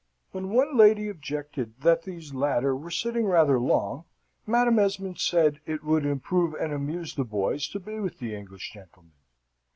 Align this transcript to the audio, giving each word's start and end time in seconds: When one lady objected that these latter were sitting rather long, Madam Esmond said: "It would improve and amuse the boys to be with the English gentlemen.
When 0.31 0.49
one 0.49 0.75
lady 0.77 1.09
objected 1.09 1.81
that 1.81 2.01
these 2.01 2.33
latter 2.33 2.75
were 2.75 2.89
sitting 2.89 3.27
rather 3.27 3.59
long, 3.59 4.05
Madam 4.47 4.79
Esmond 4.79 5.19
said: 5.19 5.61
"It 5.67 5.83
would 5.83 6.07
improve 6.07 6.55
and 6.55 6.73
amuse 6.73 7.13
the 7.13 7.23
boys 7.23 7.67
to 7.67 7.79
be 7.79 7.99
with 7.99 8.17
the 8.17 8.33
English 8.33 8.71
gentlemen. 8.73 9.13